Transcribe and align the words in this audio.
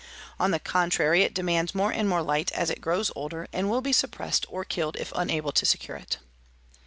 On 0.39 0.49
the 0.49 0.57
contrary 0.59 1.21
it 1.21 1.35
demands 1.35 1.75
more 1.75 1.91
and 1.93 2.09
more 2.09 2.23
light 2.23 2.51
as 2.53 2.71
it 2.71 2.81
grows 2.81 3.11
older 3.15 3.47
and 3.53 3.69
will 3.69 3.81
be 3.81 3.93
suppressed 3.93 4.47
or 4.49 4.65
killed 4.65 4.95
if 4.95 5.13
unable 5.15 5.51
to 5.51 5.63
secure 5.63 5.95
it. 5.95 6.17